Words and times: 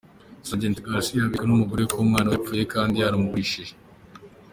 Sgt 0.49 0.75
Garcia 0.89 1.17
yabeshywe 1.23 1.45
n’umugore 1.47 1.81
we 1.83 1.89
ko 1.91 1.97
umwana 2.05 2.27
we 2.29 2.35
yapfuye 2.35 2.63
kandi 2.73 2.95
yaramugurishije. 3.01 3.73